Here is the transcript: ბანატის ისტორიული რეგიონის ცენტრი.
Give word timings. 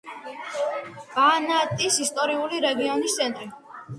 ბანატის 1.17 1.99
ისტორიული 2.05 2.61
რეგიონის 2.69 3.19
ცენტრი. 3.21 3.49